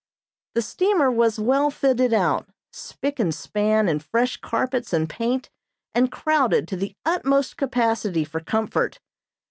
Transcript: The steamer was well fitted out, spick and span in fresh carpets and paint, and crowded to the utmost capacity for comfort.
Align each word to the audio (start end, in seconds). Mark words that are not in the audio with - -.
The 0.55 0.63
steamer 0.63 1.11
was 1.11 1.37
well 1.37 1.69
fitted 1.69 2.11
out, 2.11 2.49
spick 2.73 3.19
and 3.19 3.31
span 3.31 3.87
in 3.87 3.99
fresh 3.99 4.35
carpets 4.37 4.93
and 4.93 5.07
paint, 5.07 5.51
and 5.93 6.11
crowded 6.11 6.67
to 6.69 6.75
the 6.75 6.95
utmost 7.05 7.55
capacity 7.55 8.23
for 8.23 8.39
comfort. 8.39 8.99